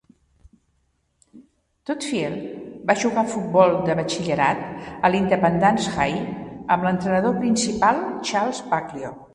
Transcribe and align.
Toefield 1.89 2.39
va 2.91 2.95
jugar 3.03 3.25
a 3.25 3.29
futbol 3.35 3.75
de 3.91 3.97
batxillerat 4.01 4.63
a 5.11 5.13
l'Independence 5.13 5.95
High, 6.01 6.19
amb 6.77 6.91
l'entrenador 6.91 7.39
principal 7.47 8.05
Charles 8.31 8.69
Baglio. 8.75 9.19